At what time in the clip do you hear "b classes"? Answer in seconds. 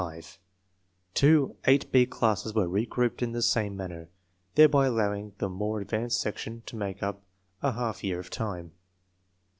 1.91-2.55